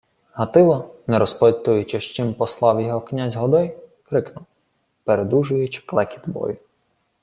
Гатило, 0.35 0.95
не 1.07 1.19
розпитуючи, 1.19 1.99
з 1.99 2.03
чим 2.03 2.33
послав 2.33 2.81
його 2.81 3.01
князь 3.01 3.35
Годой, 3.35 3.77
крикнув, 4.03 4.45
передужуючи 5.03 5.83
клекіт 5.85 6.21
бою: 6.29 6.57